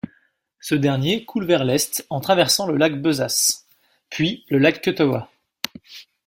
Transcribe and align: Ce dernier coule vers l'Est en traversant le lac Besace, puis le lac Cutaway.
Ce 0.59 0.73
dernier 0.73 1.25
coule 1.25 1.45
vers 1.45 1.63
l'Est 1.63 2.07
en 2.09 2.21
traversant 2.21 2.65
le 2.65 2.75
lac 2.75 2.99
Besace, 2.99 3.67
puis 4.09 4.45
le 4.49 4.57
lac 4.57 4.81
Cutaway. 4.81 5.21